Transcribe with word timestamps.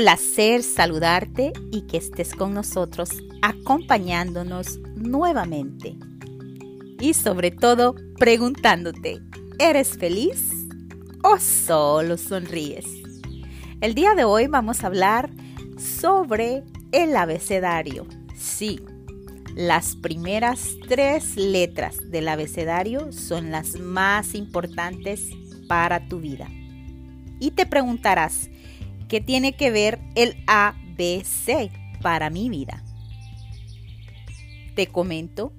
placer 0.00 0.62
saludarte 0.62 1.52
y 1.70 1.82
que 1.82 1.98
estés 1.98 2.34
con 2.34 2.54
nosotros 2.54 3.10
acompañándonos 3.42 4.78
nuevamente. 4.96 5.94
Y 6.98 7.12
sobre 7.12 7.50
todo 7.50 7.94
preguntándote, 8.16 9.20
¿eres 9.58 9.98
feliz 9.98 10.52
o 11.22 11.38
solo 11.38 12.16
sonríes? 12.16 12.86
El 13.82 13.94
día 13.94 14.14
de 14.14 14.24
hoy 14.24 14.46
vamos 14.46 14.82
a 14.82 14.86
hablar 14.86 15.28
sobre 15.76 16.64
el 16.92 17.14
abecedario. 17.14 18.06
Sí, 18.34 18.80
las 19.54 19.96
primeras 19.96 20.78
tres 20.88 21.36
letras 21.36 22.10
del 22.10 22.28
abecedario 22.28 23.12
son 23.12 23.50
las 23.50 23.78
más 23.78 24.34
importantes 24.34 25.28
para 25.68 26.08
tu 26.08 26.20
vida. 26.20 26.48
Y 27.38 27.50
te 27.50 27.66
preguntarás, 27.66 28.48
¿qué 29.10 29.20
tiene 29.20 29.54
que 29.54 29.72
ver 29.72 29.98
el 30.14 30.36
ABC 30.46 31.72
para 32.00 32.30
mi 32.30 32.48
vida? 32.48 32.84
Te 34.76 34.86
comento 34.86 35.52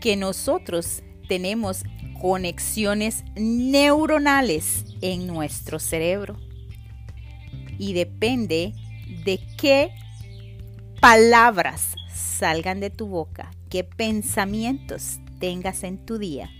que 0.00 0.16
nosotros 0.16 1.02
tenemos 1.28 1.84
conexiones 2.18 3.24
neuronales 3.34 4.86
en 5.02 5.26
nuestro 5.26 5.78
cerebro 5.78 6.38
y 7.78 7.92
depende 7.92 8.72
de 9.26 9.38
qué 9.58 9.90
palabras 11.02 11.94
salgan 12.10 12.80
de 12.80 12.88
tu 12.88 13.06
boca, 13.06 13.50
qué 13.68 13.84
pensamientos 13.84 15.20
tengas 15.40 15.84
en 15.84 15.98
tu 16.06 16.16
día. 16.16 16.50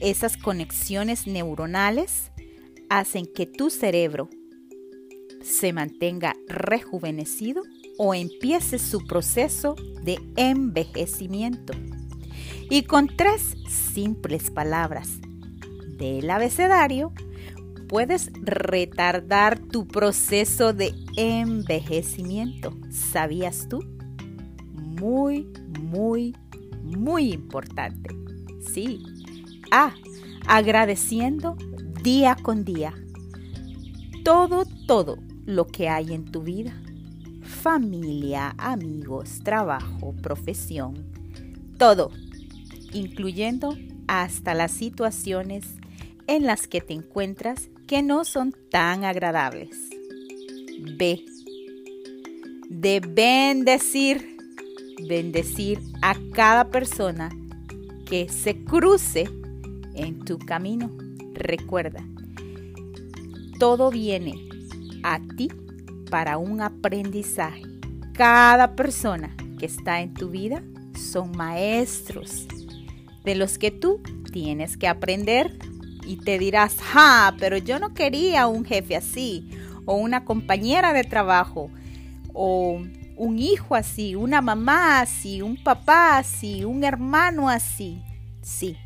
Esas 0.00 0.36
conexiones 0.36 1.26
neuronales 1.26 2.30
hacen 2.90 3.24
que 3.24 3.46
tu 3.46 3.70
cerebro 3.70 4.28
se 5.42 5.72
mantenga 5.72 6.36
rejuvenecido 6.48 7.62
o 7.98 8.14
empiece 8.14 8.78
su 8.78 9.06
proceso 9.06 9.74
de 10.02 10.18
envejecimiento. 10.36 11.72
Y 12.70 12.84
con 12.84 13.08
tres 13.08 13.56
simples 13.68 14.50
palabras 14.50 15.18
del 15.98 16.30
abecedario, 16.30 17.12
puedes 17.88 18.30
retardar 18.42 19.58
tu 19.58 19.86
proceso 19.86 20.72
de 20.72 20.94
envejecimiento. 21.16 22.76
¿Sabías 22.90 23.68
tú? 23.68 23.80
muy, 25.00 25.48
muy, 25.80 26.36
muy 26.82 27.32
importante. 27.32 28.14
Sí. 28.72 29.02
A. 29.70 29.94
Agradeciendo 30.46 31.56
día 32.02 32.36
con 32.40 32.64
día. 32.64 32.94
Todo, 34.24 34.64
todo 34.86 35.16
lo 35.50 35.66
que 35.66 35.88
hay 35.88 36.12
en 36.12 36.24
tu 36.30 36.42
vida. 36.42 36.72
Familia, 37.42 38.54
amigos, 38.58 39.40
trabajo, 39.42 40.14
profesión. 40.22 41.04
Todo. 41.78 42.10
Incluyendo 42.92 43.76
hasta 44.06 44.54
las 44.54 44.72
situaciones 44.72 45.66
en 46.26 46.46
las 46.46 46.66
que 46.66 46.80
te 46.80 46.94
encuentras 46.94 47.68
que 47.86 48.02
no 48.02 48.24
son 48.24 48.54
tan 48.70 49.04
agradables. 49.04 49.90
B. 50.96 51.24
De 52.68 53.00
bendecir 53.00 54.30
bendecir 55.06 55.80
a 56.02 56.14
cada 56.32 56.70
persona 56.70 57.30
que 58.06 58.28
se 58.28 58.64
cruce 58.64 59.28
en 59.94 60.24
tu 60.24 60.38
camino. 60.38 60.90
Recuerda, 61.34 62.04
todo 63.58 63.90
viene 63.90 64.49
a 65.02 65.20
ti 65.36 65.48
para 66.10 66.38
un 66.38 66.60
aprendizaje. 66.60 67.62
Cada 68.12 68.74
persona 68.74 69.34
que 69.58 69.66
está 69.66 70.00
en 70.00 70.14
tu 70.14 70.30
vida 70.30 70.62
son 70.94 71.32
maestros 71.32 72.46
de 73.24 73.34
los 73.34 73.58
que 73.58 73.70
tú 73.70 74.00
tienes 74.32 74.76
que 74.76 74.88
aprender 74.88 75.58
y 76.06 76.16
te 76.16 76.38
dirás, 76.38 76.76
ah, 76.94 77.34
pero 77.38 77.56
yo 77.56 77.78
no 77.78 77.94
quería 77.94 78.46
un 78.46 78.64
jefe 78.64 78.96
así, 78.96 79.48
o 79.86 79.94
una 79.94 80.24
compañera 80.24 80.92
de 80.92 81.04
trabajo, 81.04 81.70
o 82.32 82.82
un 83.16 83.38
hijo 83.38 83.74
así, 83.74 84.16
una 84.16 84.40
mamá 84.40 85.00
así, 85.00 85.42
un 85.42 85.62
papá 85.62 86.18
así, 86.18 86.64
un 86.64 86.84
hermano 86.84 87.48
así. 87.48 88.02
Sí. 88.42 88.76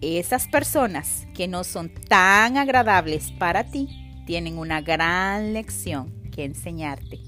Esas 0.00 0.46
personas 0.46 1.26
que 1.34 1.48
no 1.48 1.64
son 1.64 1.88
tan 1.88 2.56
agradables 2.56 3.32
para 3.32 3.64
ti 3.64 4.07
tienen 4.28 4.58
una 4.58 4.82
gran 4.82 5.54
lección 5.54 6.12
que 6.30 6.44
enseñarte. 6.44 7.18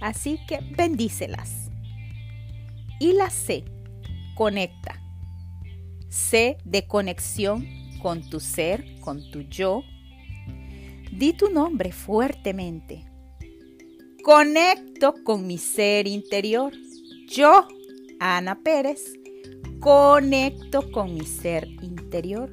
Así 0.00 0.40
que 0.48 0.60
bendícelas. 0.74 1.70
Y 2.98 3.12
la 3.12 3.28
C, 3.28 3.62
conecta. 4.34 5.02
C 6.08 6.56
de 6.64 6.86
conexión 6.86 7.68
con 8.00 8.22
tu 8.30 8.40
ser, 8.40 8.98
con 9.00 9.30
tu 9.30 9.42
yo. 9.42 9.82
Di 11.12 11.34
tu 11.34 11.50
nombre 11.50 11.92
fuertemente 11.92 13.04
Conecto 14.22 15.16
con 15.22 15.46
mi 15.46 15.58
ser 15.58 16.06
interior. 16.06 16.72
Yo, 17.28 17.68
Ana 18.18 18.58
Pérez, 18.62 19.12
conecto 19.80 20.90
con 20.90 21.12
mi 21.12 21.26
ser 21.26 21.68
interior, 21.82 22.50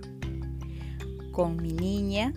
con 1.32 1.56
mi 1.56 1.72
niña, 1.72 2.34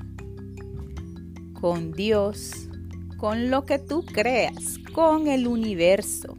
con 1.64 1.92
Dios, 1.92 2.68
con 3.16 3.48
lo 3.48 3.64
que 3.64 3.78
tú 3.78 4.04
creas, 4.04 4.78
con 4.92 5.28
el 5.28 5.46
universo. 5.46 6.36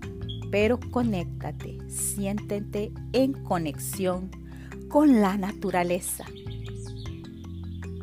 Pero 0.51 0.79
conéctate, 0.91 1.79
siéntete 1.89 2.91
en 3.11 3.33
conexión 3.33 4.29
con 4.87 5.21
la 5.21 5.35
naturaleza. 5.35 6.25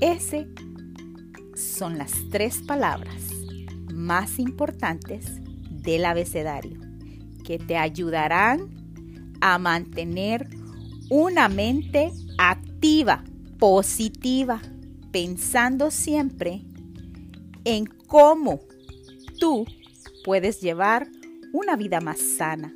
Ese 0.00 0.48
son 1.54 1.96
las 1.96 2.12
tres 2.32 2.58
palabras 2.58 3.22
más 3.94 4.40
importantes 4.40 5.26
del 5.70 6.04
abecedario 6.06 6.80
que 7.44 7.56
te 7.60 7.76
ayudarán 7.76 8.68
a 9.40 9.58
mantener 9.58 10.48
una 11.08 11.48
mente 11.48 12.10
activa, 12.36 13.22
positiva, 13.60 14.60
pensando 15.12 15.92
siempre 15.92 16.64
en 17.64 17.86
cómo 17.86 18.60
tú 19.38 19.66
puedes 20.24 20.60
llevar 20.60 21.08
una 21.52 21.76
vida 21.76 22.00
más 22.00 22.18
sana, 22.18 22.74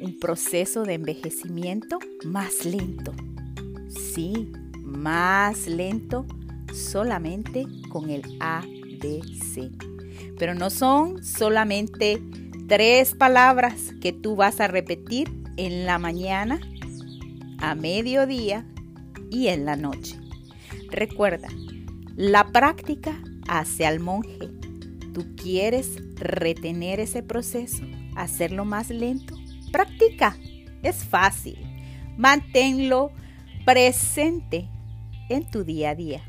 un 0.00 0.18
proceso 0.20 0.84
de 0.84 0.94
envejecimiento 0.94 1.98
más 2.24 2.64
lento. 2.64 3.12
Sí, 3.88 4.52
más 4.82 5.66
lento 5.66 6.26
solamente 6.72 7.66
con 7.90 8.10
el 8.10 8.22
A 8.40 8.62
pero 10.38 10.54
no 10.54 10.70
son 10.70 11.22
solamente 11.22 12.20
tres 12.68 13.14
palabras 13.14 13.92
que 14.00 14.12
tú 14.12 14.36
vas 14.36 14.60
a 14.60 14.68
repetir 14.68 15.32
en 15.56 15.86
la 15.86 15.98
mañana, 15.98 16.60
a 17.58 17.74
mediodía 17.74 18.66
y 19.30 19.48
en 19.48 19.64
la 19.64 19.76
noche. 19.76 20.18
Recuerda, 20.90 21.48
la 22.16 22.52
práctica 22.52 23.20
hace 23.48 23.86
al 23.86 24.00
monje. 24.00 24.50
¿Tú 25.12 25.34
quieres 25.36 25.96
retener 26.16 27.00
ese 27.00 27.22
proceso? 27.22 27.84
¿Hacerlo 28.16 28.64
más 28.64 28.90
lento? 28.90 29.36
Practica. 29.72 30.36
Es 30.82 31.04
fácil. 31.04 31.58
Manténlo 32.16 33.10
presente 33.64 34.68
en 35.28 35.48
tu 35.50 35.64
día 35.64 35.90
a 35.90 35.94
día. 35.94 36.22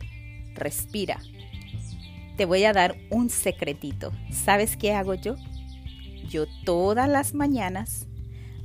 Respira 0.54 1.20
te 2.36 2.46
voy 2.46 2.66
a 2.66 2.74
dar 2.74 2.96
un 3.10 3.30
secretito. 3.30 4.12
¿Sabes 4.32 4.78
qué 4.78 4.94
hago 4.94 5.14
yo? 5.14 5.36
Yo 6.30 6.46
todas 6.66 7.08
las 7.08 7.34
mañanas 7.34 8.08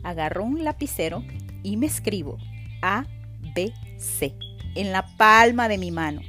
agarro 0.02 0.44
un 0.44 0.64
lapicero 0.64 1.22
y 1.62 1.76
me 1.76 1.86
escribo 1.86 2.38
A, 2.82 3.04
B, 3.54 3.72
C 3.98 4.34
en 4.74 4.92
la 4.92 5.06
palma 5.16 5.68
de 5.68 5.78
mi 5.78 5.90
mano 5.90 6.22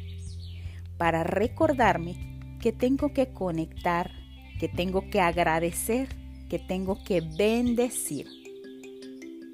para 1.01 1.24
recordarme 1.24 2.15
que 2.59 2.71
tengo 2.71 3.12
que 3.12 3.33
conectar, 3.33 4.12
que 4.59 4.68
tengo 4.68 5.09
que 5.09 5.19
agradecer, 5.19 6.09
que 6.48 6.59
tengo 6.59 7.03
que 7.03 7.21
bendecir. 7.21 8.27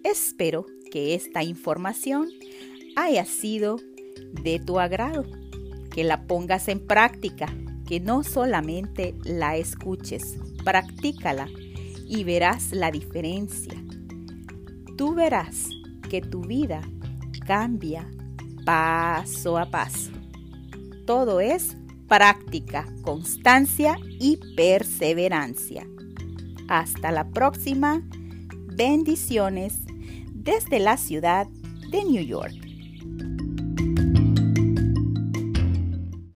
Espero 0.03 0.65
que 0.91 1.15
esta 1.15 1.45
información 1.45 2.27
haya 2.97 3.23
sido 3.23 3.77
de 4.43 4.59
tu 4.59 4.77
agrado, 4.77 5.23
que 5.89 6.03
la 6.03 6.27
pongas 6.27 6.67
en 6.67 6.85
práctica 6.85 7.47
que 7.87 8.01
no 8.01 8.23
solamente 8.23 9.15
la 9.23 9.55
escuches, 9.55 10.37
practícala 10.65 11.47
y 12.09 12.25
verás 12.25 12.73
la 12.73 12.91
diferencia. 12.91 13.81
Tú 14.97 15.15
verás 15.15 15.69
que 16.09 16.19
tu 16.19 16.41
vida 16.41 16.81
cambia 17.45 18.05
paso 18.65 19.57
a 19.57 19.71
paso. 19.71 20.11
Todo 21.07 21.39
es 21.39 21.77
práctica, 22.09 22.85
constancia 23.01 23.95
y 24.19 24.41
perseverancia. 24.57 25.87
Hasta 26.67 27.11
la 27.11 27.29
próxima. 27.29 28.01
Bendiciones 28.75 29.79
desde 30.33 30.81
la 30.81 30.97
ciudad 30.97 31.47
de 31.91 32.03
New 32.03 32.25
York. 32.25 32.66